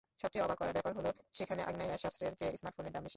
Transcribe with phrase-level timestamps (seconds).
[0.21, 3.09] সবচেয়ে অবাক করার ব্যাপার হলো, সেখানে আগ্নেয়াস্ত্রের চেয়ে স্মার্টফোনের দাম বেশি।